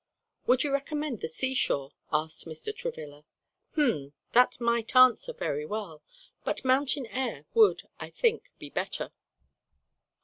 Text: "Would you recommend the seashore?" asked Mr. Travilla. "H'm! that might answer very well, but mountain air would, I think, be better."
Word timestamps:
"Would 0.47 0.63
you 0.63 0.71
recommend 0.73 1.21
the 1.21 1.27
seashore?" 1.27 1.91
asked 2.11 2.45
Mr. 2.47 2.75
Travilla. 2.75 3.23
"H'm! 3.77 4.13
that 4.33 4.59
might 4.59 4.95
answer 4.95 5.31
very 5.31 5.63
well, 5.63 6.01
but 6.43 6.65
mountain 6.65 7.05
air 7.05 7.45
would, 7.53 7.83
I 7.99 8.09
think, 8.09 8.49
be 8.57 8.71
better." 8.71 9.11